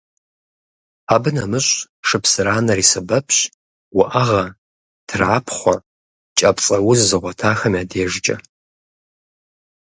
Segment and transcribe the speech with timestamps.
[1.13, 1.71] Абы нэмыщӏ
[2.07, 3.37] шыпсыранэр и сэбэпщ
[3.99, 4.43] уӏэгъэ,
[5.07, 5.75] трапхъуэ,
[6.37, 8.35] кӏапцӏэуз зыгъуэтахэм я дежкӏэ.